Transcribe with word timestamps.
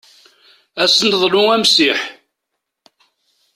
Ad 0.81 0.89
sen-neḍlu 0.93 1.43
amsiḥ. 1.55 1.99